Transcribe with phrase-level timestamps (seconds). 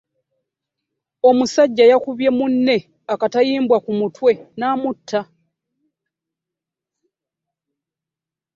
[1.29, 2.77] Omusajja yakubye munne
[3.13, 5.21] akatayimbwa ku mutwe n'amutta.